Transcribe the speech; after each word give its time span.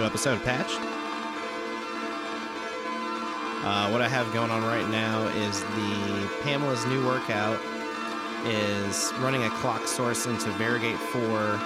New 0.00 0.06
episode 0.06 0.38
of 0.38 0.44
Patched. 0.44 0.78
Uh, 3.62 3.90
what 3.90 4.00
I 4.00 4.08
have 4.08 4.32
going 4.32 4.50
on 4.50 4.62
right 4.62 4.88
now 4.88 5.26
is 5.26 5.60
the 5.60 6.30
Pamela's 6.40 6.86
new 6.86 7.04
workout 7.04 7.60
is 8.46 9.12
running 9.18 9.42
a 9.42 9.50
clock 9.50 9.86
source 9.86 10.24
into 10.24 10.48
Varigate 10.52 10.96
4. 10.96 11.20
Uh, 11.20 11.60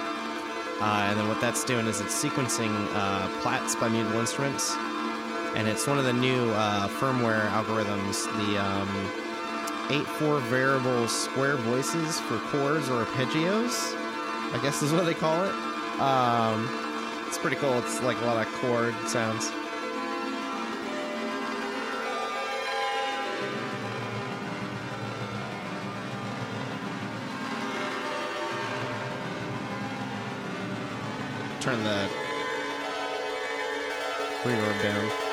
and 0.81 1.17
then 1.17 1.29
what 1.29 1.39
that's 1.39 1.63
doing 1.63 1.87
is 1.87 2.01
it's 2.01 2.13
sequencing 2.13 2.75
uh, 2.91 3.29
Plaits 3.39 3.73
by 3.77 3.87
Mutable 3.87 4.19
Instruments. 4.19 4.75
And 5.55 5.65
it's 5.69 5.87
one 5.87 5.97
of 5.97 6.03
the 6.03 6.11
new 6.11 6.49
uh, 6.51 6.89
firmware 6.89 7.47
algorithms, 7.51 8.25
the 8.35 8.61
um, 8.61 8.89
8-4 9.87 10.41
variable 10.41 11.07
square 11.07 11.55
voices 11.55 12.19
for 12.19 12.37
chords 12.49 12.89
or 12.89 13.05
arpeggios, 13.05 13.95
I 14.53 14.59
guess 14.61 14.83
is 14.83 14.91
what 14.91 15.05
they 15.05 15.13
call 15.13 15.45
it. 15.45 15.55
Um, 16.01 16.84
it's 17.35 17.41
pretty 17.41 17.57
cool. 17.57 17.77
It's 17.79 18.01
like 18.01 18.15
a 18.21 18.25
lot 18.25 18.47
of 18.47 18.53
chord 18.53 18.95
sounds. 19.09 19.51
Turn 31.59 31.83
the 31.83 32.09
reverb 34.43 34.81
down. 34.81 35.24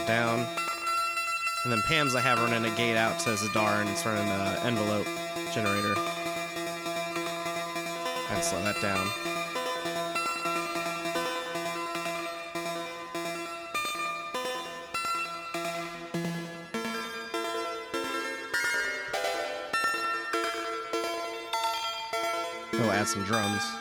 It 0.00 0.06
down. 0.06 0.46
And 1.64 1.72
then 1.72 1.82
Pam's 1.82 2.14
I 2.14 2.20
have 2.20 2.38
running 2.38 2.64
a 2.64 2.74
gate 2.76 2.96
out 2.96 3.18
to 3.20 3.30
Zadar 3.30 3.80
and 3.80 3.90
it's 3.90 4.06
running 4.06 4.28
an 4.28 4.56
envelope 4.66 5.06
generator. 5.52 5.94
And 8.30 8.42
slow 8.42 8.62
that 8.62 8.80
down. 8.80 9.06
We'll 22.72 22.92
add 22.92 23.08
some 23.08 23.24
drums. 23.24 23.79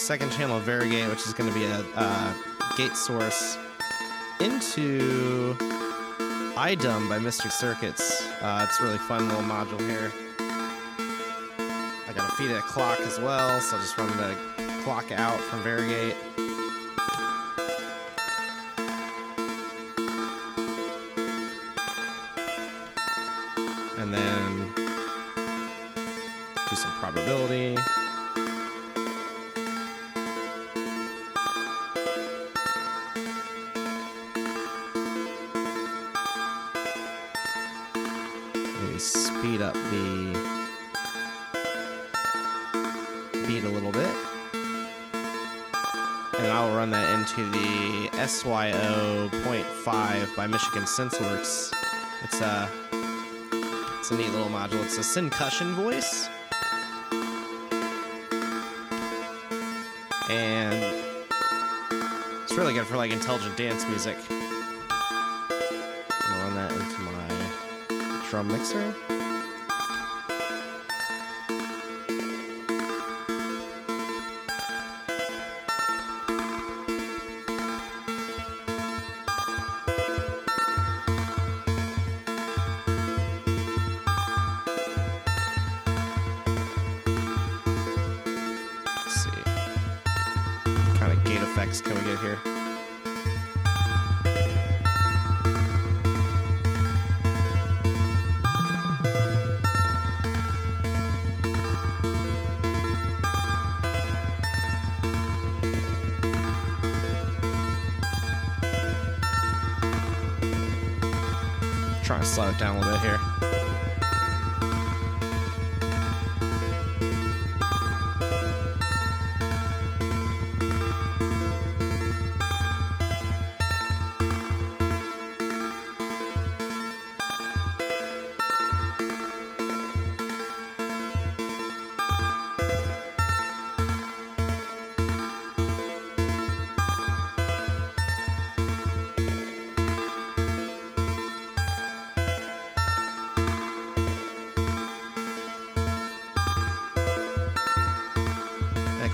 Second 0.00 0.32
channel 0.32 0.56
of 0.56 0.64
Varigate, 0.64 1.08
which 1.08 1.24
is 1.26 1.34
going 1.34 1.52
to 1.52 1.56
be 1.56 1.66
a 1.66 2.34
gate 2.76 2.96
source 2.96 3.58
into 4.40 5.54
iDum 6.56 7.08
by 7.08 7.18
Mystic 7.18 7.52
Circuits. 7.52 8.26
Uh, 8.40 8.66
it's 8.68 8.80
a 8.80 8.82
really 8.82 8.98
fun 8.98 9.28
little 9.28 9.44
module 9.44 9.78
here. 9.88 10.10
I 12.08 12.12
got 12.12 12.28
to 12.28 12.36
feed 12.36 12.50
it 12.50 12.56
a 12.56 12.62
clock 12.62 12.98
as 13.00 13.20
well, 13.20 13.60
so 13.60 13.76
I'll 13.76 13.82
just 13.82 13.96
run 13.98 14.08
the 14.16 14.34
clock 14.82 15.12
out 15.12 15.38
from 15.38 15.62
Varigate. 15.62 16.16
Michigan 50.72 50.86
Synth 50.86 51.20
Works. 51.20 51.72
It's 52.22 52.40
a 52.40 52.70
it's 53.98 54.12
a 54.12 54.16
neat 54.16 54.30
little 54.30 54.46
module. 54.46 54.80
It's 54.84 54.98
a 54.98 55.00
Syncussion 55.00 55.74
voice. 55.74 56.28
And 60.30 60.80
it's 62.44 62.56
really 62.56 62.72
good 62.72 62.86
for 62.86 62.96
like 62.96 63.10
intelligent 63.10 63.56
dance 63.56 63.84
music. 63.88 64.16
I'll 64.30 64.38
run 66.44 66.54
that 66.54 66.70
into 66.70 67.00
my 67.00 67.10
drum 68.30 68.46
mixer. 68.46 68.94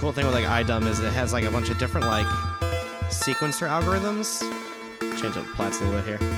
Cool 0.07 0.13
thing 0.13 0.27
with 0.27 0.37
like 0.37 0.65
iDum 0.65 0.87
is 0.87 1.01
it 1.01 1.13
has 1.15 1.33
like 1.33 1.43
a 1.43 1.51
bunch 1.51 1.69
of 1.69 1.79
different 1.79 2.07
like 2.07 2.29
sequencer 3.09 3.69
algorithms. 3.69 4.41
Change 5.21 5.37
up 5.37 5.45
the 5.45 5.53
Plaits 5.57 5.81
a 5.81 5.85
little 5.85 6.01
bit 6.01 6.07
here. 6.07 6.29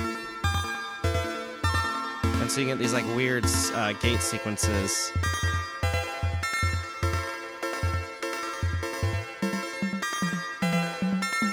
And 2.41 2.49
so 2.49 2.61
you 2.61 2.65
get 2.65 2.79
these 2.79 2.93
like 2.93 3.05
weird 3.15 3.45
uh, 3.75 3.93
gate 3.93 4.21
sequences. 4.21 5.11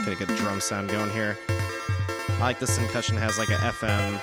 Get 0.06 0.14
a 0.14 0.16
good 0.16 0.34
drum 0.38 0.58
sound 0.62 0.88
going 0.88 1.10
here. 1.10 1.36
I 1.58 2.38
like 2.40 2.58
this 2.58 2.78
Syncussion 2.78 3.18
has 3.18 3.36
like 3.36 3.50
a 3.50 3.56
FM. 3.56 4.22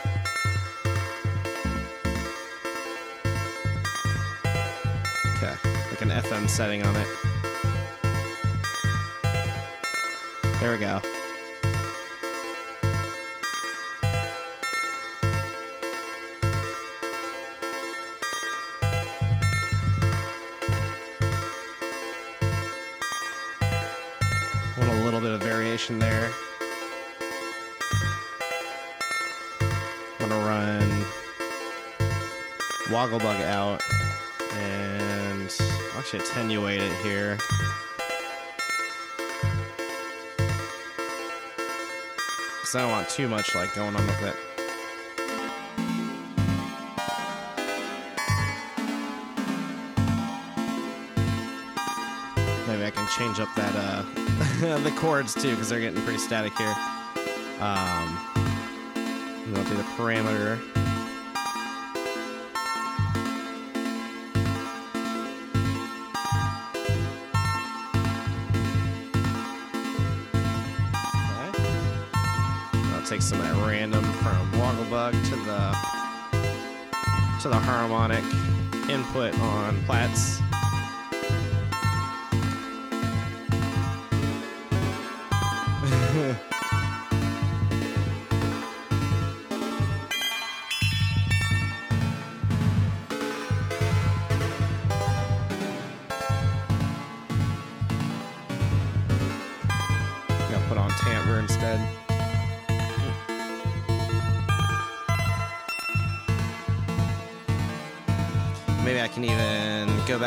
Okay, 5.37 5.55
like 5.91 6.01
an 6.01 6.09
FM 6.09 6.49
setting 6.49 6.81
on 6.81 6.95
it. 6.95 7.32
There 10.63 10.71
we 10.71 10.77
go. 10.77 11.01
Want 24.77 24.89
a 24.89 25.03
little 25.03 25.19
bit 25.19 25.31
of 25.31 25.41
variation 25.43 25.99
there. 25.99 26.29
Want 30.21 30.31
to 30.31 30.37
run 30.37 30.89
Wogglebug 32.87 33.41
out 33.41 33.81
and 34.53 35.53
actually 35.97 36.19
attenuate 36.19 36.81
it 36.81 36.93
here. 37.03 37.37
Because 42.73 42.85
I 42.85 42.87
don't 42.87 42.97
want 42.97 43.09
too 43.09 43.27
much 43.27 43.53
like 43.53 43.75
going 43.75 43.95
on 43.95 44.07
with 44.07 44.23
it. 44.23 44.35
Maybe 52.67 52.83
I 52.83 52.89
can 52.89 53.07
change 53.09 53.39
up 53.39 53.53
that 53.55 53.75
uh 53.75 54.77
the 54.79 54.91
chords 54.97 55.35
too 55.35 55.51
because 55.51 55.69
they're 55.69 55.81
getting 55.81 56.01
pretty 56.01 56.17
static 56.17 56.57
here. 56.57 56.75
Um, 57.59 58.17
I'll 59.55 59.63
do 59.65 59.75
the 59.75 59.83
parameter. 59.95 60.82
Some 73.23 73.39
that 73.39 73.55
random 73.65 74.03
from 74.03 74.51
Wogglebug 74.51 75.13
to 75.29 75.35
the 75.47 75.73
to 77.41 77.47
the 77.47 77.57
harmonic 77.57 78.21
input 78.89 79.33
on 79.39 79.81
Plaits. 79.85 80.42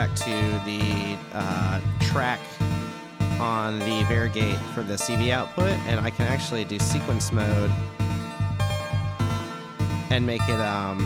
Back 0.07 0.17
to 0.17 0.31
the 0.65 1.17
uh, 1.33 1.81
track 2.01 2.39
on 3.41 3.79
the 3.81 4.05
Varigate 4.09 4.59
for 4.75 4.83
the 4.83 4.95
CV 4.95 5.31
output, 5.31 5.73
and 5.89 5.99
I 5.99 6.11
can 6.11 6.27
actually 6.27 6.65
do 6.65 6.79
sequence 6.79 7.33
mode 7.33 7.71
and 10.11 10.25
make 10.25 10.47
it 10.49 10.61
um, 10.61 10.99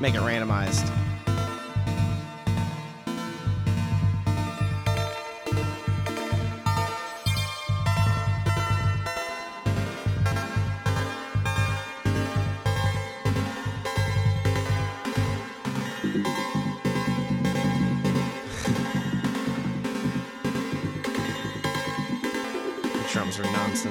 make 0.00 0.14
it 0.14 0.20
randomized. 0.20 0.88
I 23.84 23.88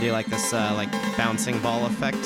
do 0.00 0.10
like 0.10 0.26
this 0.26 0.52
uh, 0.52 0.72
like 0.74 0.90
bouncing 1.16 1.60
ball 1.60 1.86
effect. 1.86 2.16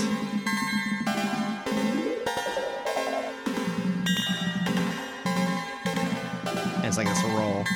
And 6.76 6.86
it's 6.86 6.96
like 6.96 7.06
this 7.06 7.22
roll. 7.24 7.66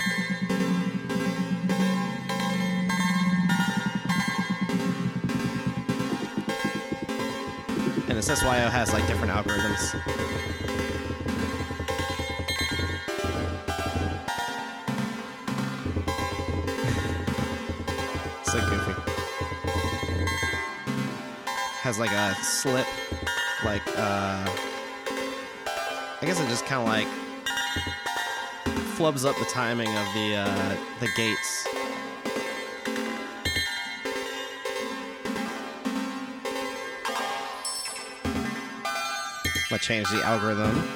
And 8.09 8.17
this 8.17 8.29
SYO 8.29 8.71
has 8.71 8.91
like 8.95 9.07
different 9.07 9.35
algorithms. 9.35 10.52
Has 21.93 21.99
like 21.99 22.13
a 22.13 22.35
slip, 22.37 22.87
like 23.67 23.87
uh, 23.99 24.47
I 24.49 26.23
guess 26.23 26.41
it 26.41 26.49
just 26.49 26.65
kind 26.65 26.81
of 26.81 26.89
like 26.89 27.07
flubs 28.97 29.27
up 29.27 29.37
the 29.37 29.45
timing 29.53 29.89
of 29.89 30.07
the 30.15 30.37
uh, 30.37 30.77
the 31.01 31.09
gates. 31.19 31.69
Let's 39.71 39.87
change 39.87 40.09
the 40.09 40.23
algorithm. 40.25 40.89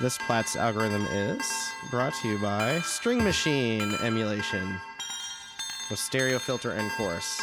This 0.00 0.16
Plaits 0.16 0.56
algorithm 0.56 1.04
is 1.08 1.44
brought 1.90 2.14
to 2.22 2.28
you 2.28 2.38
by 2.38 2.80
String 2.80 3.22
Machine 3.22 3.94
Emulation 4.02 4.80
with 5.90 5.98
stereo 5.98 6.38
filter 6.38 6.72
and 6.72 6.90
chorus. 6.92 7.40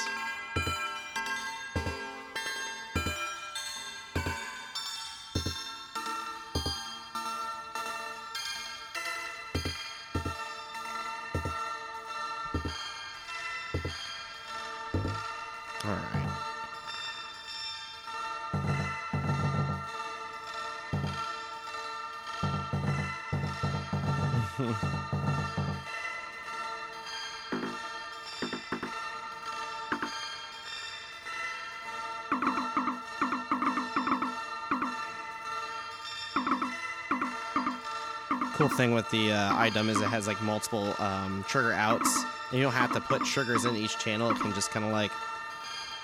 With 39.06 39.22
the 39.22 39.34
uh, 39.34 39.54
IDUM 39.54 39.90
is 39.90 40.02
it 40.02 40.08
has 40.08 40.26
like 40.26 40.42
multiple 40.42 40.96
um, 40.98 41.46
trigger 41.48 41.74
outs. 41.74 42.24
And 42.50 42.58
you 42.58 42.64
don't 42.64 42.74
have 42.74 42.92
to 42.94 43.00
put 43.00 43.24
triggers 43.24 43.66
in 43.66 43.76
each 43.76 44.00
channel. 44.00 44.32
It 44.32 44.40
can 44.40 44.52
just 44.54 44.72
kind 44.72 44.84
of 44.84 44.92
like 44.92 45.12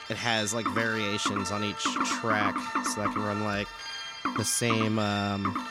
it 0.10 0.18
has 0.18 0.54
like 0.54 0.68
variations 0.68 1.50
on 1.50 1.64
each 1.64 1.82
track, 1.82 2.56
so 2.94 3.02
I 3.02 3.12
can 3.12 3.24
run 3.24 3.44
like 3.44 3.68
the 4.38 4.46
same 4.46 5.00
um, 5.00 5.68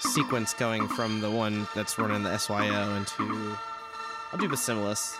sequence 0.00 0.52
going 0.52 0.86
from 0.86 1.22
the 1.22 1.30
one 1.30 1.66
that's 1.74 1.98
running 1.98 2.22
the 2.22 2.36
SYO 2.36 2.94
into. 2.96 3.56
I'll 4.32 4.38
do 4.38 4.48
Basimilus. 4.48 5.14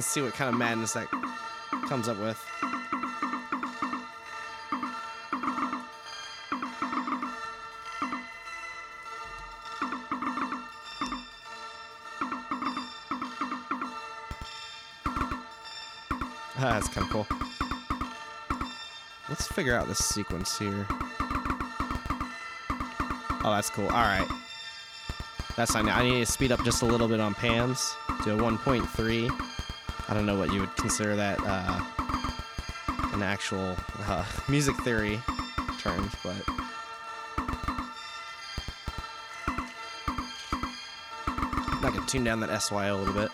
See 0.02 0.20
what 0.20 0.32
kind 0.32 0.52
of 0.52 0.58
madness 0.58 0.94
that 0.94 1.06
comes 1.86 2.08
up 2.08 2.18
with. 2.18 2.44
Ah, 16.62 16.74
that's 16.74 16.88
kind 16.88 17.06
of 17.06 17.10
cool. 17.10 17.26
Let's 19.30 19.46
figure 19.46 19.74
out 19.74 19.88
this 19.88 20.04
sequence 20.04 20.58
here. 20.58 20.86
Oh, 23.42 23.50
that's 23.54 23.70
cool. 23.70 23.86
All 23.86 23.92
right. 23.92 24.28
That's 25.56 25.72
fine. 25.72 25.88
I 25.88 26.02
need 26.02 26.18
to 26.18 26.26
speed 26.26 26.52
up 26.52 26.62
just 26.62 26.82
a 26.82 26.84
little 26.84 27.08
bit 27.08 27.18
on 27.18 27.32
pans 27.32 27.94
to 28.24 28.34
a 28.34 28.36
1.3. 28.36 29.30
I 30.10 30.14
don't 30.14 30.26
know 30.26 30.38
what 30.38 30.52
you 30.52 30.60
would 30.60 30.76
consider 30.76 31.16
that 31.16 31.38
uh, 31.42 31.80
an 33.14 33.22
actual 33.22 33.74
uh, 34.00 34.26
music 34.50 34.76
theory 34.82 35.18
terms, 35.78 36.12
but 36.22 36.36
I 41.82 41.90
can 41.90 42.04
tune 42.06 42.24
down 42.24 42.40
that 42.40 42.60
SYO 42.60 42.96
a 42.96 42.98
little 42.98 43.14
bit. 43.14 43.30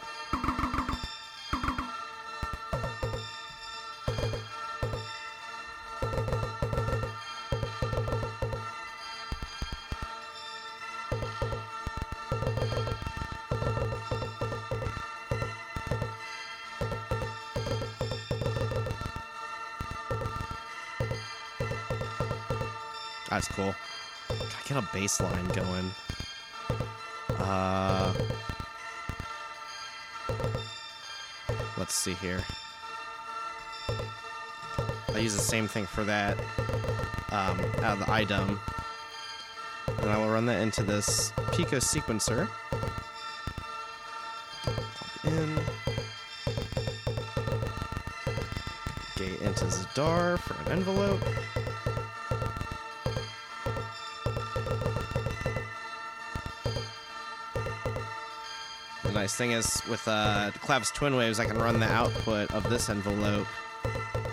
Bass 24.96 25.20
line 25.20 25.46
going. 25.48 25.90
Uh, 27.38 28.14
let's 31.76 31.94
see 31.94 32.14
here. 32.14 32.42
I 35.12 35.18
use 35.18 35.34
the 35.34 35.42
same 35.42 35.68
thing 35.68 35.84
for 35.84 36.02
that 36.04 36.38
um, 37.30 37.60
out 37.82 37.92
of 37.92 37.98
the 37.98 38.06
iDum. 38.06 38.58
And 39.98 40.08
I 40.08 40.16
will 40.16 40.30
run 40.30 40.46
that 40.46 40.62
into 40.62 40.82
this 40.82 41.30
Pico 41.52 41.76
sequencer. 41.76 42.48
In. 45.24 45.60
Gate 49.16 49.42
into 49.42 49.66
Zadar 49.66 50.38
for 50.38 50.54
an 50.62 50.72
envelope. 50.78 51.20
Nice 59.16 59.34
thing 59.34 59.52
is 59.52 59.80
with 59.88 60.06
uh, 60.06 60.50
Klavis 60.60 60.92
Twin 60.92 61.16
Waves, 61.16 61.40
I 61.40 61.46
can 61.46 61.56
run 61.56 61.80
the 61.80 61.90
output 61.90 62.52
of 62.52 62.68
this 62.68 62.90
envelope 62.90 63.46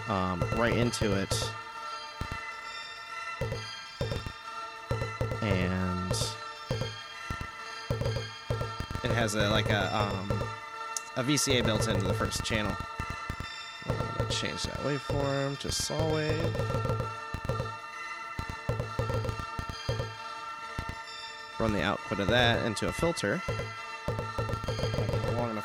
um, 0.09 0.43
right 0.57 0.75
into 0.75 1.17
it. 1.17 1.51
And 5.41 6.11
it 9.05 9.11
has 9.11 9.35
a 9.35 9.49
like 9.49 9.69
a 9.69 9.97
um, 9.97 10.29
a 11.15 11.23
VCA 11.23 11.63
built 11.63 11.87
into 11.87 12.05
the 12.05 12.13
first 12.13 12.43
channel. 12.43 12.75
I'm 13.87 13.95
gonna 14.17 14.29
change 14.29 14.63
that 14.63 14.79
waveform 14.79 15.59
to 15.59 15.71
saw 15.71 16.13
wave. 16.13 16.55
Run 21.57 21.71
the 21.71 21.83
output 21.83 22.19
of 22.19 22.27
that 22.27 22.65
into 22.65 22.89
a 22.89 22.91
filter. 22.91 23.41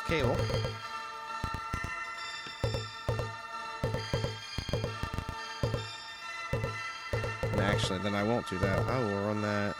Cable. 0.09 0.35
Actually, 7.59 7.99
then 7.99 8.15
I 8.15 8.23
won't 8.23 8.49
do 8.49 8.57
that. 8.57 8.79
I 8.79 8.99
will 8.99 9.21
run 9.27 9.41
that. 9.43 9.75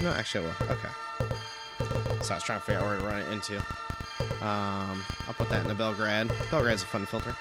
No, 0.00 0.10
actually, 0.12 0.46
I 0.46 0.48
will. 0.48 0.72
Okay. 0.72 0.88
So 2.22 2.32
I 2.32 2.36
was 2.36 2.42
trying 2.42 2.58
to 2.60 2.64
figure 2.64 2.80
out 2.80 2.86
where 2.86 2.98
to 2.98 3.04
run 3.04 3.20
it 3.20 3.30
into. 3.30 3.58
Um, 4.40 5.04
I'll 5.26 5.34
put 5.36 5.50
that 5.50 5.60
in 5.60 5.68
the 5.68 5.74
Belgrade. 5.74 6.32
Belgrade's 6.50 6.82
a 6.82 6.86
fun 6.86 7.04
filter. 7.04 7.36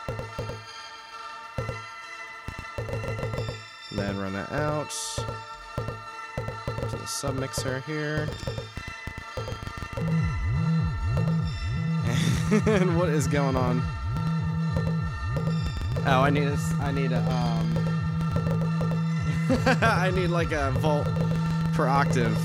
Then 3.97 4.17
run 4.19 4.33
that 4.33 4.51
out 4.51 4.91
to 6.87 6.91
the 6.91 7.05
submixer 7.05 7.83
here. 7.83 8.29
and 12.79 12.95
what 12.95 13.09
is 13.09 13.27
going 13.27 13.55
on? 13.55 13.81
Oh, 16.05 16.21
I 16.21 16.29
need 16.29 16.47
a, 16.47 16.57
I 16.79 16.91
need 16.91 17.11
a, 17.11 17.21
um, 17.31 17.75
I 19.81 20.11
need 20.11 20.27
like 20.27 20.51
a 20.51 20.69
volt 20.77 21.07
per 21.73 21.87
octave 21.87 22.37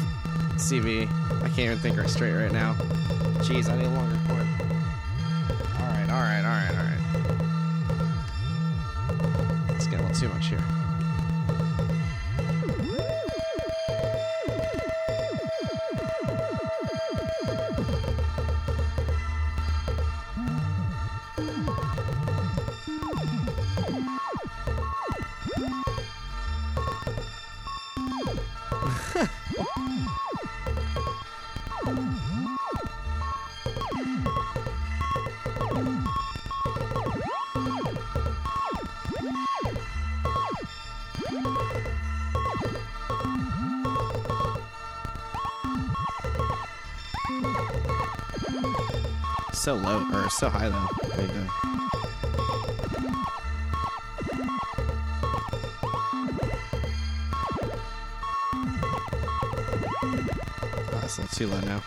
CV. 0.55 1.07
I 1.43 1.49
can't 1.51 1.59
even 1.59 1.79
think 1.81 2.01
straight 2.09 2.33
right 2.33 2.51
now. 2.51 2.73
Jeez, 3.43 3.69
I 3.69 3.77
need 3.77 3.89
longer 3.89 4.22
so 50.39 50.49
high 50.49 50.69
though. 50.69 50.89
You 51.21 51.29
go. 51.29 51.47
Oh, 60.05 60.99
that's 61.01 61.19
a 61.19 61.23
little 61.23 61.37
too 61.37 61.47
low 61.49 61.61
now. 61.61 61.83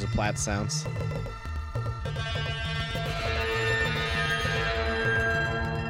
Change 0.00 0.10
the 0.10 0.16
Plaits 0.16 0.42
sounds. 0.42 0.84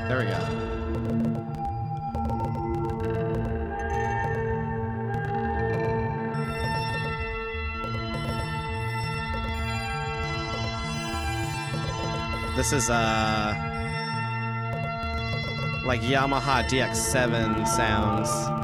There 0.08 0.18
we 0.18 0.24
go. 0.24 0.38
This 12.56 12.72
is 12.72 12.90
uh 12.90 13.54
like 15.86 16.00
Yamaha 16.02 16.64
DX7 16.68 17.66
sounds. 17.68 18.59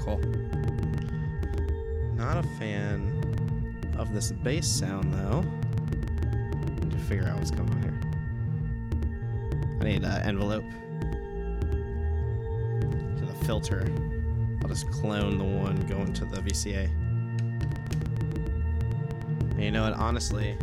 Cool. 0.00 0.20
Not 2.16 2.38
a 2.38 2.42
fan 2.58 3.12
of 3.98 4.12
this 4.12 4.32
bass 4.32 4.66
sound 4.66 5.12
though. 5.14 5.44
To 6.90 6.96
figure 7.08 7.28
out 7.28 7.38
what's 7.38 7.50
going 7.50 7.70
on 7.70 7.82
here. 7.82 7.98
I 9.80 9.84
need 9.84 10.04
an 10.04 10.22
envelope 10.22 10.64
to 13.18 13.24
the 13.24 13.34
filter. 13.44 13.86
I'll 14.62 14.68
just 14.68 14.90
clone 14.90 15.38
the 15.38 15.44
one 15.44 15.76
going 15.86 16.12
to 16.14 16.24
the 16.24 16.40
VCA. 16.40 16.90
And 19.52 19.62
you 19.62 19.70
know 19.70 19.84
what? 19.84 19.94
Honestly, 19.94 20.56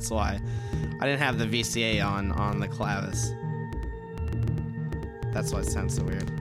That's 0.00 0.10
why. 0.10 0.40
I 0.98 1.04
didn't 1.04 1.20
have 1.20 1.36
the 1.36 1.44
VCA 1.44 2.02
on 2.02 2.32
on 2.32 2.58
the 2.58 2.66
Klavis. 2.66 3.36
That's 5.30 5.52
why 5.52 5.60
it 5.60 5.66
sounds 5.66 5.94
so 5.94 6.04
weird. 6.04 6.39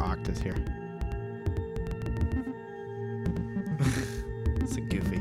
More 0.00 0.16
here. 0.38 0.54
it's 4.60 4.76
a 4.76 4.80
goofy. 4.80 5.20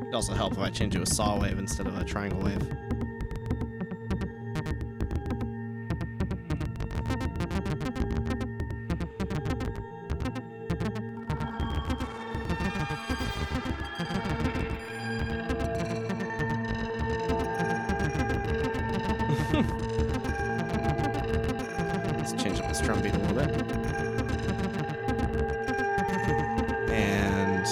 It'd 0.00 0.14
also 0.14 0.34
help 0.34 0.52
if 0.54 0.58
I 0.58 0.70
change 0.70 0.94
to 0.94 1.02
a 1.02 1.06
saw 1.06 1.40
wave 1.40 1.58
instead 1.58 1.86
of 1.86 1.96
a 1.98 2.04
triangle 2.04 2.40
wave. 2.40 2.95
Drum 22.86 23.02
beat 23.02 23.14
a 23.14 23.18
little 23.18 23.34
bit. 23.34 23.50
And 26.88 27.66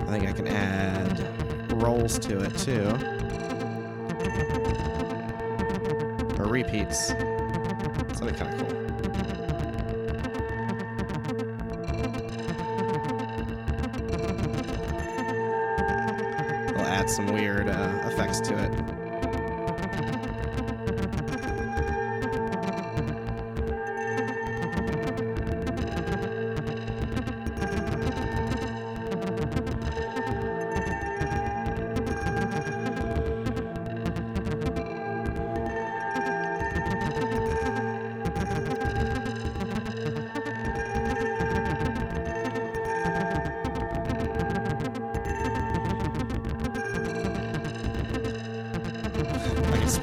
I 0.00 0.10
think 0.10 0.28
I 0.28 0.32
can 0.32 0.48
add 0.48 1.72
rolls 1.80 2.18
to 2.18 2.40
it 2.40 2.58
too. 2.58 2.88
Or 6.40 6.48
repeats. 6.48 7.12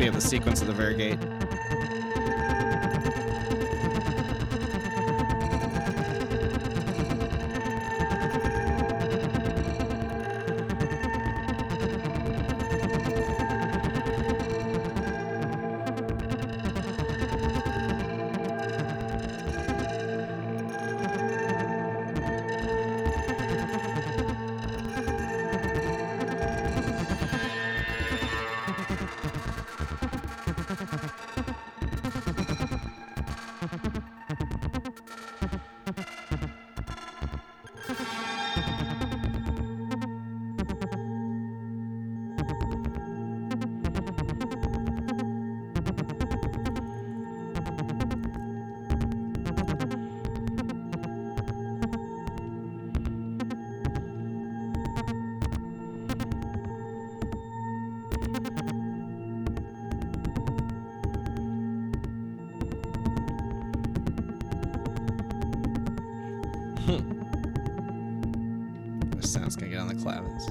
I 0.06 0.10
can 0.10 0.14
the 0.14 0.22
sequence 0.22 0.62
of 0.62 0.68
the 0.68 0.74
Varigate. 0.74 1.35
Clavis. 70.06 70.44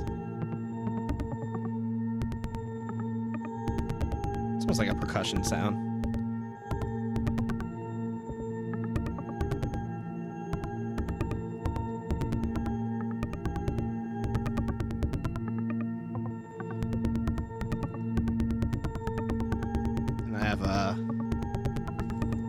It's 4.56 4.64
almost 4.64 4.80
like 4.80 4.88
a 4.88 4.96
percussion 4.96 5.44
sound. 5.44 5.76
And 20.26 20.36
I 20.36 20.44
have 20.44 20.62
a 20.62 20.98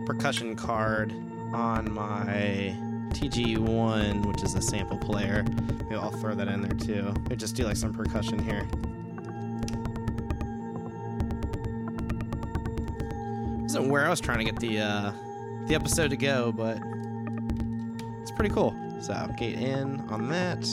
percussion 0.06 0.56
card 0.56 1.12
on 1.52 1.92
my 1.92 2.76
TG1, 3.10 4.26
which 4.26 4.42
is 4.42 4.54
a 4.54 4.62
sample 4.62 4.98
player. 4.98 5.44
Maybe 5.84 5.96
I'll 5.96 6.10
throw 6.10 6.34
that 6.34 6.48
in 6.48 6.62
there 6.62 6.72
too. 6.72 7.12
Maybe 7.24 7.36
just 7.36 7.56
do 7.56 7.64
like 7.64 7.76
some 7.76 7.92
percussion 7.92 8.38
here. 8.38 8.66
Wasn't 13.62 13.88
where 13.88 14.06
I 14.06 14.08
was 14.08 14.20
trying 14.20 14.38
to 14.38 14.44
get 14.44 14.58
the 14.58 14.78
uh, 14.78 15.12
the 15.66 15.74
episode 15.74 16.10
to 16.10 16.16
go, 16.16 16.52
but 16.52 16.78
it's 18.22 18.30
pretty 18.30 18.54
cool. 18.54 18.74
So 19.00 19.28
gate 19.36 19.58
in 19.58 20.00
on 20.08 20.28
that. 20.28 20.66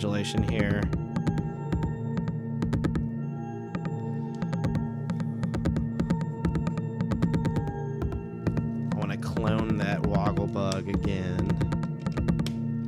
Modulation 0.00 0.42
here. 0.42 0.80
I 8.90 8.96
want 8.96 9.12
to 9.12 9.18
clone 9.18 9.76
that 9.76 10.00
Wogglebug 10.04 10.88
again. 10.88 11.50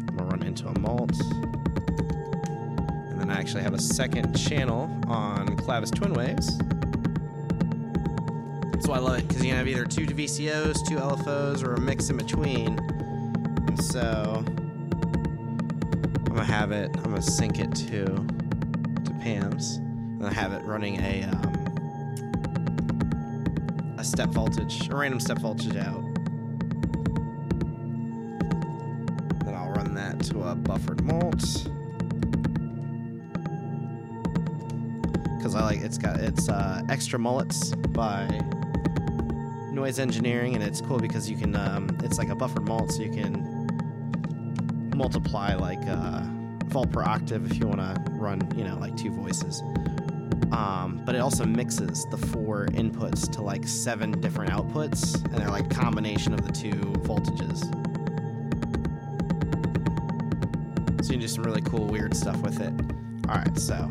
I'm 0.08 0.16
gonna 0.16 0.30
run 0.30 0.42
into 0.42 0.68
a 0.68 0.78
mult. 0.78 1.20
And 3.10 3.20
then 3.20 3.30
I 3.30 3.34
actually 3.38 3.62
have 3.62 3.74
a 3.74 3.78
second 3.78 4.34
channel 4.34 4.84
on 5.06 5.48
Klavis 5.58 5.94
Twin 5.94 6.14
Waves. 6.14 6.56
That's 8.72 8.88
why 8.88 8.96
I 8.96 9.00
love 9.00 9.18
it, 9.18 9.28
because 9.28 9.44
you 9.44 9.52
have 9.52 9.68
either 9.68 9.84
two 9.84 10.06
VCOs, 10.06 10.88
two 10.88 10.96
LFOs, 10.96 11.62
or 11.62 11.74
a 11.74 11.80
mix 11.80 12.08
in 12.08 12.16
between. 12.16 12.78
And 12.78 13.84
so 13.84 14.42
I'm 16.32 16.38
gonna 16.38 16.50
have 16.50 16.72
it. 16.72 16.90
I'm 16.96 17.02
gonna 17.10 17.20
sync 17.20 17.58
it 17.58 17.74
to 17.74 18.06
to 18.06 19.12
Pam's, 19.20 19.76
and 19.76 20.26
I 20.26 20.32
have 20.32 20.54
it 20.54 20.62
running 20.64 20.98
a 20.98 21.24
um, 21.24 21.52
a 23.98 24.02
step 24.02 24.30
voltage, 24.30 24.88
a 24.88 24.96
random 24.96 25.20
step 25.20 25.36
voltage 25.40 25.76
out. 25.76 26.02
Then 29.44 29.54
I'll 29.54 29.72
run 29.72 29.92
that 29.92 30.20
to 30.30 30.44
a 30.44 30.54
buffered 30.54 31.04
mult. 31.04 31.68
Because 35.36 35.54
I 35.54 35.60
like 35.60 35.82
it's 35.82 35.98
got 35.98 36.18
it's 36.18 36.48
uh, 36.48 36.80
extra 36.88 37.18
mullets 37.18 37.74
by 37.74 38.26
Noise 39.70 39.98
Engineering, 39.98 40.54
and 40.54 40.64
it's 40.64 40.80
cool 40.80 40.98
because 40.98 41.28
you 41.28 41.36
can 41.36 41.54
um, 41.56 41.94
it's 42.02 42.16
like 42.16 42.30
a 42.30 42.34
buffered 42.34 42.66
mult, 42.66 42.90
so 42.90 43.02
you 43.02 43.10
can 43.10 43.51
multiply 45.02 45.52
like 45.54 45.84
uh, 45.88 46.22
volt 46.66 46.92
per 46.92 47.02
octave 47.02 47.50
if 47.50 47.58
you 47.58 47.66
want 47.66 47.80
to 47.80 48.12
run, 48.12 48.40
you 48.56 48.62
know, 48.62 48.78
like 48.78 48.96
two 48.96 49.10
voices. 49.10 49.60
Um, 50.52 51.02
but 51.04 51.16
it 51.16 51.18
also 51.18 51.44
mixes 51.44 52.06
the 52.12 52.16
four 52.16 52.66
inputs 52.66 53.28
to 53.32 53.42
like 53.42 53.66
seven 53.66 54.12
different 54.20 54.52
outputs, 54.52 55.16
and 55.24 55.34
they're 55.34 55.50
like 55.50 55.68
combination 55.70 56.32
of 56.32 56.46
the 56.46 56.52
two 56.52 56.78
voltages. 57.02 57.58
So 61.04 61.06
you 61.06 61.14
can 61.14 61.20
do 61.20 61.26
some 61.28 61.42
really 61.42 61.62
cool, 61.62 61.86
weird 61.86 62.16
stuff 62.16 62.40
with 62.42 62.60
it. 62.60 62.72
All 63.28 63.38
right, 63.38 63.58
so. 63.58 63.90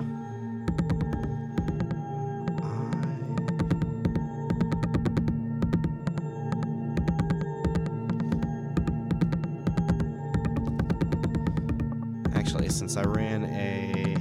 Since 12.82 12.98
I 12.98 13.04
ran 13.04 13.44
a. 13.44 14.15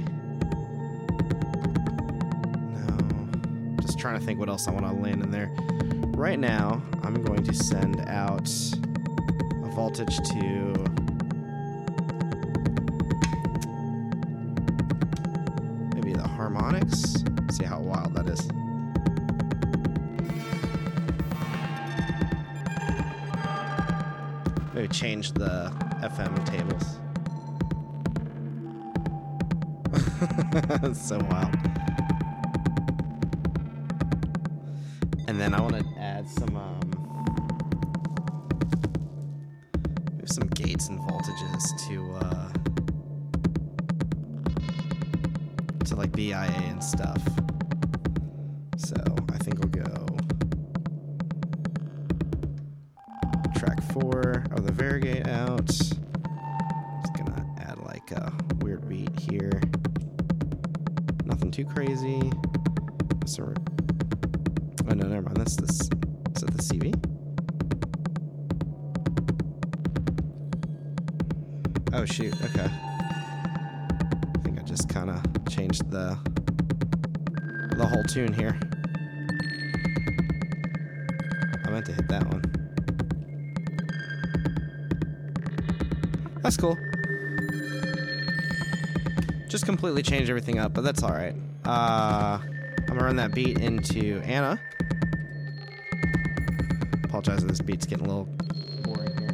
No. 2.75 3.77
Just 3.81 3.97
trying 3.97 4.19
to 4.19 4.23
think 4.23 4.37
what 4.39 4.49
else 4.49 4.67
I 4.67 4.71
want 4.71 4.85
to 4.85 4.93
land 4.93 5.23
in 5.23 5.31
there. 5.31 5.49
Right 6.15 6.37
now, 6.37 6.79
I'm 7.01 7.23
going 7.23 7.43
to 7.43 7.55
send 7.55 8.01
out 8.01 8.47
a 9.63 9.71
voltage 9.73 10.15
to. 10.15 10.73
Maybe 15.95 16.13
the 16.13 16.27
harmonics. 16.27 17.15
See 17.49 17.63
how 17.63 17.79
wild 17.79 18.13
that 18.13 18.29
is. 18.29 18.47
Maybe 24.75 24.87
change 24.89 25.31
the 25.31 25.73
FM 26.03 26.45
tables. 26.45 27.00
so 30.93 31.17
wild. 31.29 31.80
Oh 64.89 64.93
no, 64.93 65.07
never 65.07 65.21
mind. 65.21 65.37
That's 65.37 65.55
this. 65.55 65.81
Is 65.81 65.87
that 66.41 66.51
the 66.51 66.63
CV? 66.63 66.93
Oh 71.93 72.05
shoot. 72.05 72.33
Okay. 72.45 72.69
I 72.69 74.41
think 74.43 74.59
I 74.59 74.63
just 74.63 74.89
kind 74.89 75.09
of 75.09 75.21
changed 75.49 75.89
the 75.91 76.17
the 77.77 77.85
whole 77.85 78.03
tune 78.03 78.33
here. 78.33 78.57
I 81.65 81.69
meant 81.69 81.85
to 81.87 81.93
hit 81.93 82.07
that 82.07 82.25
one. 82.31 82.41
That's 86.41 86.57
cool. 86.57 86.77
Just 89.47 89.65
completely 89.65 90.01
changed 90.01 90.29
everything 90.29 90.59
up, 90.59 90.73
but 90.73 90.81
that's 90.81 91.03
all 91.03 91.11
right. 91.11 91.35
Uh, 91.65 92.39
I'm 92.79 92.97
gonna 92.97 93.03
run 93.05 93.15
that 93.17 93.33
beat 93.33 93.59
into 93.59 94.21
Anna. 94.25 94.59
Apologize 97.03 97.43
if 97.43 97.49
this 97.49 97.61
beat's 97.61 97.85
getting 97.85 98.05
a 98.05 98.09
little 98.09 98.25
boring 98.83 99.17
here. 99.17 99.29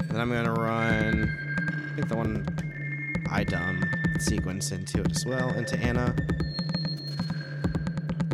And 0.00 0.10
then 0.10 0.20
I'm 0.20 0.30
gonna 0.30 0.52
run, 0.52 1.30
I 1.90 1.94
think 1.94 2.08
the 2.08 2.16
one 2.16 2.46
I 3.30 3.44
dumb 3.44 3.82
sequence 4.18 4.72
into 4.72 5.00
it 5.00 5.10
as 5.10 5.24
well, 5.24 5.50
into 5.50 5.78
Anna. 5.78 6.14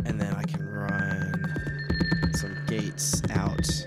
And 0.05 0.19
then 0.19 0.33
I 0.33 0.43
can 0.43 0.67
run 0.67 2.33
some 2.33 2.55
gates 2.67 3.21
out. 3.31 3.78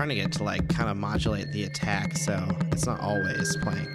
Trying 0.00 0.08
to 0.08 0.14
get 0.14 0.32
to 0.32 0.42
like 0.42 0.66
kind 0.70 0.88
of 0.88 0.96
modulate 0.96 1.52
the 1.52 1.64
attack 1.64 2.16
so 2.16 2.56
it's 2.72 2.86
not 2.86 2.98
always 3.00 3.54
playing. 3.58 3.86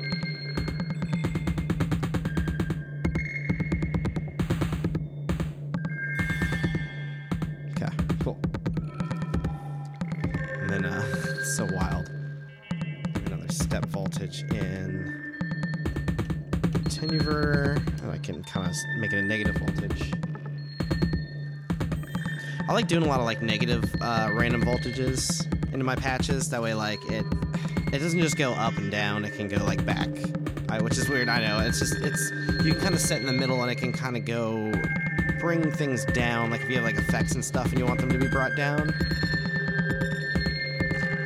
Okay, 7.71 7.91
cool. 8.21 8.37
And 10.61 10.69
then 10.69 10.85
uh 10.85 11.43
so 11.55 11.67
wild. 11.73 12.11
Another 13.25 13.47
step 13.49 13.87
voltage 13.87 14.43
in 14.51 15.11
Tenuver. 16.83 17.77
And 18.03 18.11
I 18.11 18.19
can 18.19 18.43
kind 18.43 18.69
of 18.69 18.75
make 18.99 19.11
it 19.11 19.17
a 19.17 19.23
negative 19.23 19.55
voltage. 19.57 20.13
I 22.69 22.73
like 22.73 22.87
doing 22.87 23.01
a 23.01 23.07
lot 23.07 23.19
of 23.19 23.25
like 23.25 23.41
negative 23.41 23.83
uh, 24.01 24.29
random 24.31 24.61
voltages 24.63 25.51
into 25.75 25.85
my 25.85 25.95
patches. 25.95 26.49
That 26.49 26.61
way, 26.61 26.73
like 26.73 27.03
it, 27.11 27.25
it 27.91 27.99
doesn't 27.99 28.19
just 28.19 28.37
go 28.37 28.53
up 28.53 28.77
and 28.77 28.89
down. 28.89 29.25
It 29.25 29.35
can 29.35 29.49
go 29.49 29.57
like 29.63 29.85
back, 29.85 30.07
I, 30.69 30.81
which 30.81 30.97
is 30.97 31.09
weird. 31.09 31.27
I 31.27 31.45
know. 31.45 31.59
It's 31.59 31.79
just 31.79 31.97
it's 31.97 32.31
you 32.65 32.73
kind 32.73 32.95
of 32.95 33.01
set 33.01 33.19
in 33.19 33.27
the 33.27 33.33
middle, 33.33 33.61
and 33.61 33.69
it 33.69 33.75
can 33.75 33.91
kind 33.91 34.15
of 34.15 34.23
go 34.23 34.71
bring 35.39 35.69
things 35.71 36.05
down. 36.05 36.49
Like 36.49 36.61
if 36.61 36.69
you 36.69 36.77
have 36.77 36.85
like 36.85 36.95
effects 36.95 37.35
and 37.35 37.43
stuff, 37.43 37.67
and 37.71 37.77
you 37.77 37.85
want 37.85 37.99
them 37.99 38.09
to 38.09 38.17
be 38.17 38.27
brought 38.27 38.55
down. 38.55 38.93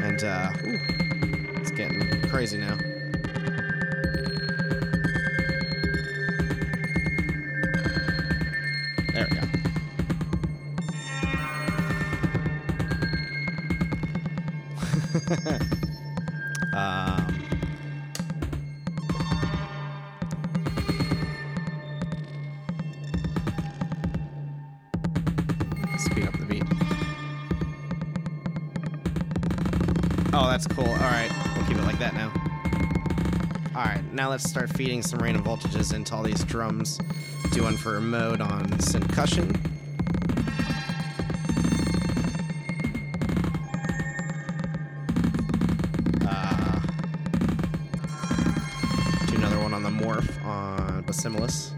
And 0.01 0.23
uh, 0.23 0.51
ooh, 0.65 0.79
it's 1.57 1.71
getting 1.71 2.27
crazy 2.29 2.57
now. 2.57 2.78
Oh, 30.31 30.47
that's 30.47 30.67
cool. 30.67 30.87
All 30.87 30.95
right, 30.95 31.31
we'll 31.55 31.65
keep 31.65 31.77
it 31.77 31.83
like 31.83 31.97
that 31.99 32.13
now. 32.13 32.31
All 33.75 33.83
right, 33.83 34.03
now 34.13 34.29
let's 34.29 34.47
start 34.47 34.69
feeding 34.69 35.01
some 35.01 35.19
random 35.19 35.43
voltages 35.43 35.93
into 35.93 36.13
all 36.13 36.21
these 36.21 36.43
drums. 36.43 36.99
Do 37.51 37.63
one 37.63 37.77
for 37.77 37.99
mode 37.99 38.39
on 38.39 38.65
Syncussion. 38.79 39.55
Uh, 46.27 46.81
do 49.25 49.35
another 49.35 49.59
one 49.59 49.73
on 49.73 49.81
the 49.81 49.89
morph 49.89 50.45
on 50.45 51.03
Basimilus. 51.03 51.68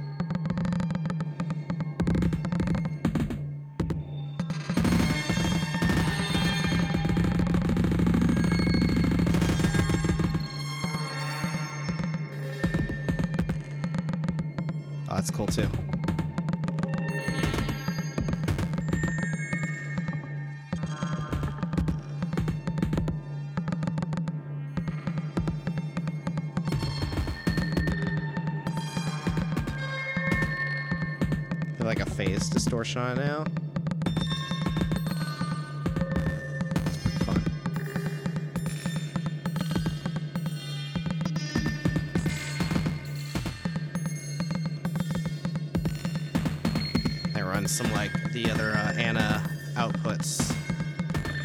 The 48.44 48.52
other 48.52 48.72
uh, 48.72 48.94
Anna 48.98 49.44
outputs, 49.74 50.56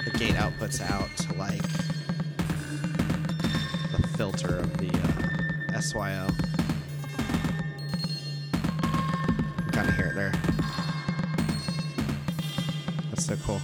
the 0.04 0.18
gate 0.18 0.34
outputs 0.34 0.80
out 0.80 1.08
to 1.16 1.34
like 1.34 1.62
the 3.92 4.08
filter 4.16 4.56
of 4.56 4.76
the 4.78 4.90
uh, 5.74 5.80
SYO. 5.80 6.28
Kind 9.72 9.88
of 9.88 9.96
hear 9.96 10.06
it 10.06 10.14
there. 10.14 10.32
That's 13.10 13.26
so 13.26 13.36
cool. 13.44 13.60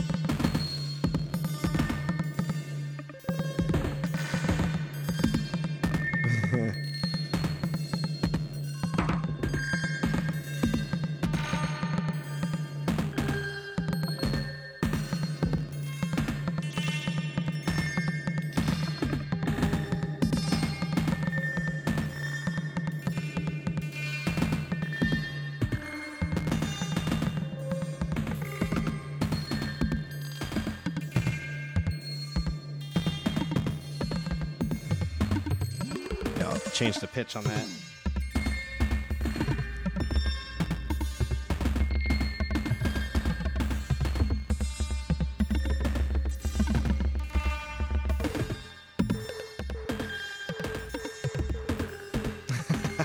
Change 36.83 36.99
the 36.99 37.07
pitch 37.07 37.37
on 37.37 37.45
that. 37.45 37.64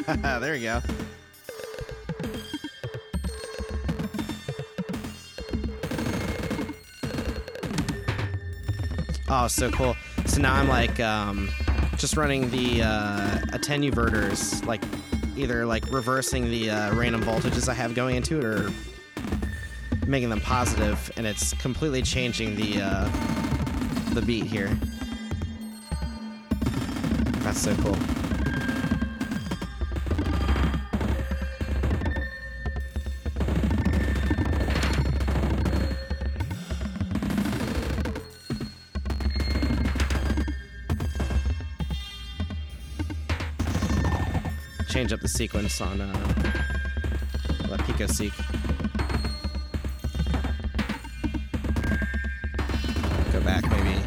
there 0.41 0.55
you 0.55 0.63
go. 0.63 0.81
Oh, 9.29 9.47
so 9.47 9.69
cool. 9.69 9.95
So 10.25 10.41
now 10.41 10.55
I'm 10.55 10.67
like 10.67 10.99
um, 10.99 11.51
just 11.97 12.15
running 12.15 12.49
the 12.51 12.83
uh, 12.83 13.37
attenuverters, 13.51 14.65
like 14.65 14.83
either 15.35 15.65
like 15.65 15.91
reversing 15.91 16.45
the 16.45 16.69
uh, 16.69 16.95
random 16.95 17.23
voltages 17.23 17.67
I 17.67 17.73
have 17.73 17.95
going 17.95 18.15
into 18.15 18.37
it 18.37 18.43
or 18.43 18.71
making 20.05 20.29
them 20.29 20.41
positive, 20.41 21.11
and 21.17 21.25
it's 21.25 21.53
completely 21.53 22.01
changing 22.01 22.55
the 22.55 22.81
uh, 22.81 23.09
the 24.13 24.21
beat 24.21 24.45
here. 24.45 24.77
That's 27.43 27.59
so 27.59 27.75
cool. 27.77 28.16
Change 45.07 45.13
up 45.13 45.21
the 45.21 45.27
sequence 45.29 45.79
on 45.79 46.01
uh, 46.01 46.11
the 47.69 47.81
Pico 47.85 48.07
SEQ. 48.07 48.33
Go 53.31 53.39
back, 53.39 53.63
maybe. 53.69 54.03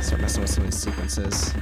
Start 0.00 0.22
messing 0.22 0.40
with 0.40 0.50
some 0.50 0.64
of 0.64 0.70
these 0.70 0.82
sequences. 0.82 1.52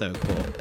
So 0.00 0.10
cool. 0.14 0.59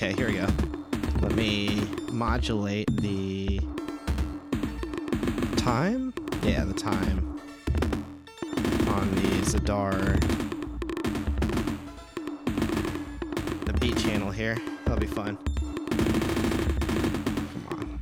Okay, 0.00 0.12
here 0.12 0.28
we 0.28 0.34
go. 0.34 0.46
Let 1.22 1.34
me 1.34 1.82
modulate 2.12 2.86
the 2.98 3.58
time? 5.56 6.14
Yeah, 6.44 6.64
the 6.64 6.72
time 6.72 7.40
on 8.86 9.12
the 9.16 9.42
Zadar. 9.42 10.20
The 13.64 13.72
beat 13.80 13.98
channel 13.98 14.30
here. 14.30 14.56
That'll 14.84 15.00
be 15.00 15.08
fun. 15.08 15.36
Come 17.52 17.66
on. 17.72 17.98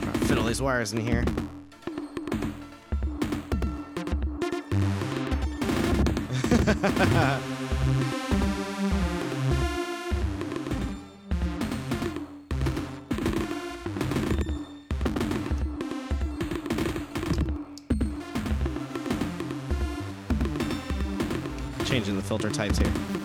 Try 0.00 0.12
to 0.12 0.18
fit 0.20 0.38
all 0.38 0.46
these 0.46 0.62
wires 0.62 0.94
in 0.94 1.00
here. 1.00 1.26
Changing 21.94 22.16
the 22.16 22.22
filter 22.22 22.50
types 22.50 22.76
here. 22.78 23.23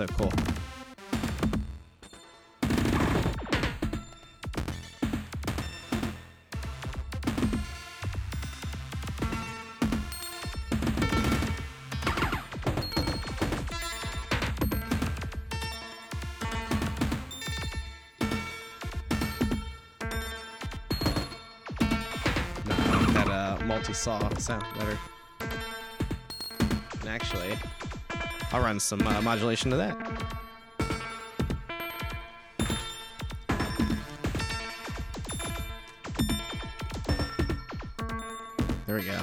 So 0.00 0.06
cool. 0.16 0.32
Uh, 23.26 23.58
multi-saw 23.66 24.34
sound 24.38 24.64
better. 24.78 24.98
And 27.00 27.08
actually, 27.10 27.58
I'll 28.52 28.60
run 28.60 28.80
some 28.80 29.06
uh, 29.06 29.22
modulation 29.22 29.70
to 29.70 29.76
that. 29.76 29.96
There 38.86 38.96
we 38.96 39.04
go. 39.04 39.20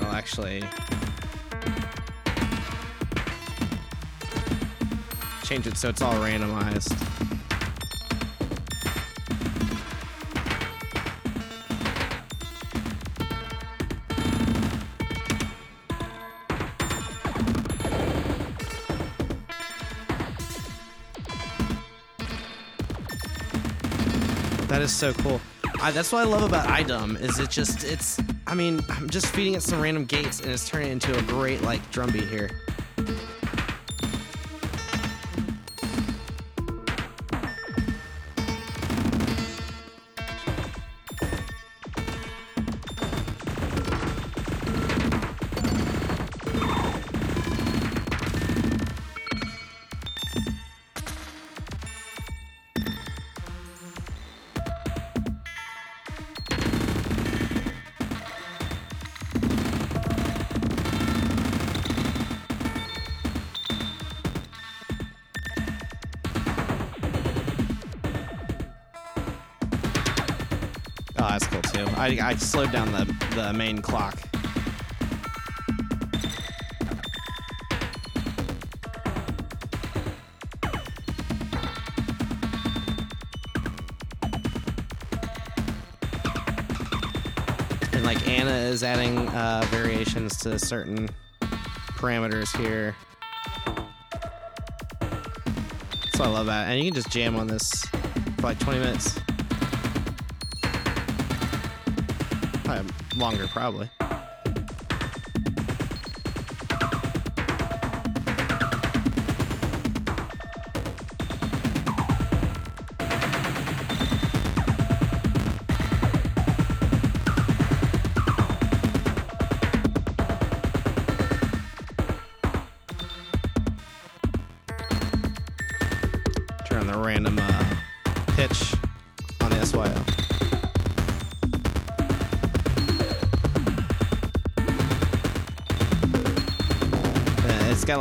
I'll 0.00 0.16
actually 0.16 0.64
change 5.44 5.68
it 5.68 5.76
so 5.76 5.90
it's 5.90 6.02
all 6.02 6.14
randomized. 6.14 7.13
Is 24.84 24.94
so 24.94 25.14
cool. 25.14 25.40
I, 25.80 25.92
that's 25.92 26.12
what 26.12 26.18
I 26.18 26.24
love 26.24 26.42
about 26.42 26.66
iDum 26.66 27.18
is 27.18 27.38
it 27.38 27.48
just 27.48 27.84
it's 27.84 28.20
I 28.46 28.54
mean 28.54 28.82
I'm 28.90 29.08
just 29.08 29.28
feeding 29.28 29.54
it 29.54 29.62
some 29.62 29.80
random 29.80 30.04
gates 30.04 30.40
and 30.40 30.50
it's 30.50 30.68
turning 30.68 30.90
into 30.90 31.18
a 31.18 31.22
great 31.22 31.62
like 31.62 31.90
drum 31.90 32.12
beat 32.12 32.28
here. 32.28 32.50
I, 72.04 72.18
I 72.20 72.34
slowed 72.34 72.70
down 72.70 72.92
the, 72.92 73.06
the 73.34 73.54
main 73.54 73.80
clock. 73.80 74.20
And 87.94 88.04
like 88.04 88.28
Anna 88.28 88.50
is 88.50 88.82
adding 88.82 89.26
uh, 89.30 89.64
variations 89.68 90.36
to 90.40 90.58
certain 90.58 91.08
parameters 91.96 92.54
here. 92.58 92.94
So 96.16 96.24
I 96.24 96.26
love 96.26 96.44
that. 96.46 96.68
And 96.68 96.78
you 96.78 96.84
can 96.84 96.94
just 96.94 97.08
jam 97.08 97.36
on 97.36 97.46
this 97.46 97.86
for 98.36 98.42
like 98.42 98.58
20 98.58 98.78
minutes. 98.78 99.23
Longer, 103.16 103.46
probably. 103.46 103.88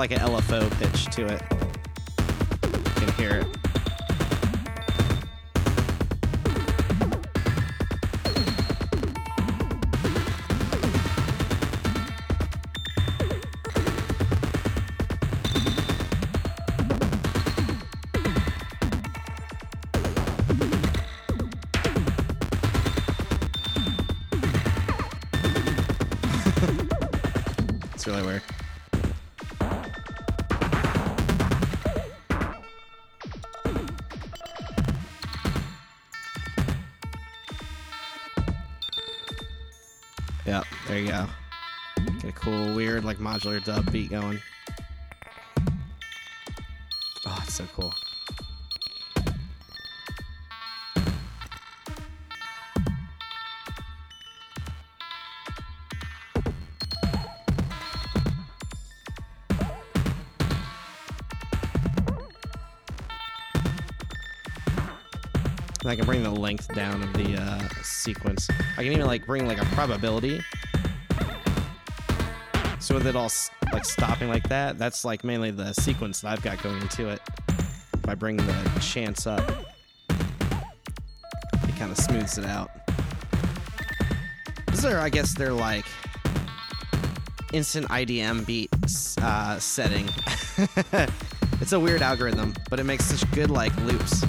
Like 0.03 0.11
an 0.11 0.19
LFO 0.19 0.69
pitch 0.81 1.05
to 1.15 1.25
it. 1.27 1.41
You 2.83 3.05
can 3.05 3.13
hear 3.13 3.31
it. 3.37 3.62
Modular 43.23 43.63
dub 43.63 43.89
beat 43.89 44.09
going. 44.09 44.37
Oh, 47.25 47.39
it's 47.43 47.53
so 47.53 47.65
cool. 47.73 47.93
I 65.85 65.95
can 65.95 66.05
bring 66.05 66.23
the 66.23 66.31
length 66.31 66.73
down 66.73 67.03
of 67.03 67.13
the 67.13 67.37
uh, 67.37 67.59
sequence. 67.83 68.49
I 68.77 68.83
can 68.83 68.91
even 68.93 69.05
like 69.05 69.25
bring 69.25 69.47
like 69.47 69.61
a 69.61 69.65
probability. 69.75 70.41
So 72.83 72.95
with 72.95 73.07
it 73.07 73.15
all 73.15 73.31
like 73.71 73.85
stopping 73.85 74.27
like 74.27 74.49
that, 74.49 74.77
that's 74.77 75.05
like 75.05 75.23
mainly 75.23 75.51
the 75.51 75.71
sequence 75.71 76.19
that 76.19 76.33
I've 76.33 76.41
got 76.41 76.61
going 76.61 76.81
into 76.81 77.07
it. 77.07 77.21
If 77.47 78.09
I 78.09 78.13
bring 78.13 78.35
the 78.35 78.79
chance 78.81 79.25
up, 79.25 79.49
it 80.09 81.75
kind 81.77 81.93
of 81.93 81.97
smooths 81.97 82.37
it 82.37 82.45
out. 82.45 82.69
These 84.67 84.83
are, 84.83 84.99
I 84.99 85.07
guess, 85.07 85.33
they're 85.33 85.53
like 85.53 85.85
instant 87.53 87.87
IDM 87.87 88.45
beat 88.45 88.69
uh, 89.21 89.59
setting. 89.59 90.09
it's 91.61 91.71
a 91.71 91.79
weird 91.79 92.01
algorithm, 92.01 92.53
but 92.69 92.81
it 92.81 92.83
makes 92.83 93.05
such 93.05 93.31
good 93.31 93.49
like 93.49 93.73
loops. 93.77 94.25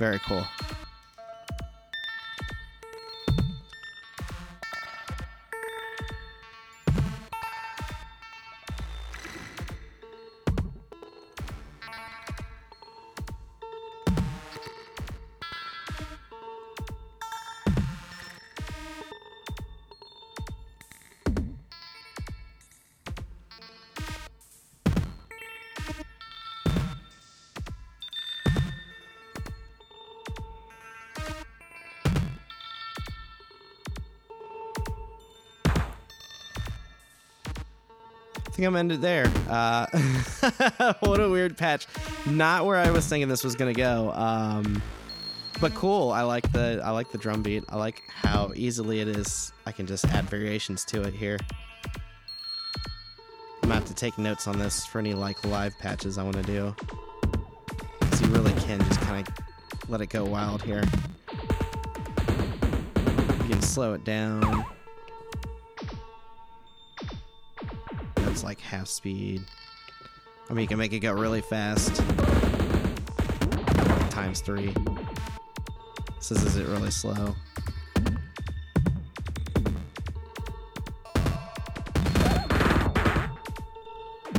Very 0.00 0.18
cool. 0.20 0.48
Think 38.60 38.68
I'm 38.68 38.76
ended 38.76 39.00
there. 39.00 39.26
Uh, 39.48 39.86
what 41.00 41.18
a 41.18 41.30
weird 41.30 41.56
patch. 41.56 41.86
Not 42.26 42.66
where 42.66 42.76
I 42.76 42.90
was 42.90 43.06
thinking 43.06 43.26
this 43.26 43.42
was 43.42 43.54
gonna 43.54 43.72
go. 43.72 44.12
Um, 44.12 44.82
but 45.62 45.74
cool. 45.74 46.10
I 46.10 46.22
like 46.22 46.52
the 46.52 46.82
I 46.84 46.90
like 46.90 47.10
the 47.10 47.16
drum 47.16 47.42
beat. 47.42 47.64
I 47.70 47.76
like 47.76 48.02
how 48.08 48.52
easily 48.54 49.00
it 49.00 49.08
is. 49.08 49.54
I 49.64 49.72
can 49.72 49.86
just 49.86 50.04
add 50.08 50.28
variations 50.28 50.84
to 50.86 51.00
it 51.00 51.14
here. 51.14 51.38
I'm 53.62 53.68
gonna 53.68 53.74
have 53.76 53.86
to 53.86 53.94
take 53.94 54.18
notes 54.18 54.46
on 54.46 54.58
this 54.58 54.84
for 54.84 54.98
any 54.98 55.14
like 55.14 55.42
live 55.46 55.78
patches 55.78 56.18
I 56.18 56.22
want 56.22 56.36
to 56.36 56.42
do. 56.42 56.74
Cause 58.02 58.20
you 58.20 58.28
really 58.28 58.52
can 58.60 58.78
just 58.80 59.00
kind 59.00 59.26
of 59.26 59.34
let 59.88 60.02
it 60.02 60.10
go 60.10 60.26
wild 60.26 60.62
here. 60.62 60.84
You 63.42 63.48
can 63.48 63.62
slow 63.62 63.94
it 63.94 64.04
down. 64.04 64.66
That's 68.40 68.46
like 68.46 68.60
half 68.62 68.86
speed. 68.86 69.42
I 70.48 70.54
mean, 70.54 70.62
you 70.62 70.68
can 70.68 70.78
make 70.78 70.94
it 70.94 71.00
go 71.00 71.12
really 71.12 71.42
fast. 71.42 71.96
Times 74.10 74.40
three. 74.40 74.74
This 76.16 76.30
is 76.30 76.56
it 76.56 76.66
really 76.68 76.90
slow. 76.90 77.34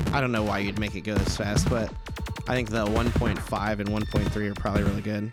I 0.07 0.19
don't 0.19 0.31
know 0.31 0.41
why 0.41 0.57
you'd 0.57 0.79
make 0.79 0.95
it 0.95 1.01
go 1.01 1.13
this 1.13 1.37
fast, 1.37 1.69
but 1.69 1.93
I 2.47 2.55
think 2.55 2.71
the 2.71 2.83
1.5 2.87 3.79
and 3.79 3.89
1.3 3.89 4.49
are 4.49 4.53
probably 4.55 4.81
really 4.81 5.01
good. 5.01 5.31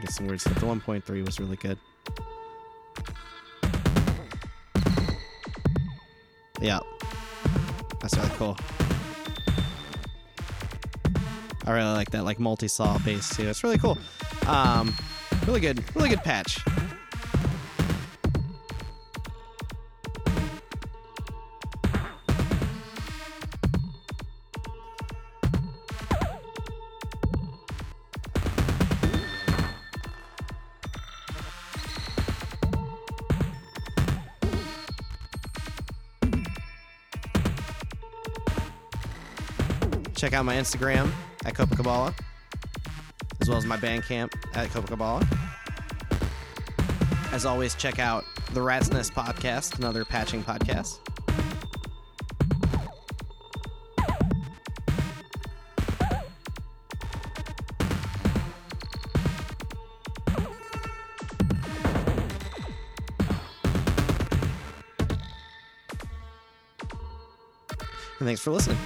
Get 0.00 0.10
some 0.12 0.26
weird 0.26 0.40
stuff. 0.40 0.54
The 0.54 0.66
1.3 0.66 1.26
was 1.26 1.38
really 1.38 1.56
good. 1.56 1.78
Yeah. 6.62 6.78
That's 8.00 8.16
really 8.16 8.30
cool. 8.36 8.56
I 11.66 11.72
really 11.72 11.92
like 11.92 12.10
that 12.12 12.24
like 12.24 12.38
multi-saw 12.38 12.98
bass 12.98 13.36
too. 13.36 13.48
It's 13.48 13.64
really 13.64 13.78
cool. 13.78 13.98
Um, 14.46 14.94
really 15.46 15.60
good, 15.60 15.84
really 15.96 16.08
good 16.08 16.22
patch. 16.22 16.60
Check 40.32 40.38
out 40.38 40.46
my 40.46 40.56
Instagram 40.56 41.12
at 41.44 41.52
Copacabana, 41.52 42.14
as 43.42 43.50
well 43.50 43.58
as 43.58 43.66
my 43.66 43.76
Bandcamp 43.76 44.32
at 44.54 44.70
Copacabana. 44.70 45.26
As 47.34 47.44
always, 47.44 47.74
check 47.74 47.98
out 47.98 48.24
the 48.54 48.62
Rat's 48.62 48.90
Nest 48.90 49.12
podcast, 49.12 49.76
another 49.76 50.06
patching 50.06 50.42
podcast. 50.42 51.00
And 68.18 68.26
thanks 68.26 68.40
for 68.40 68.50
listening. 68.50 68.78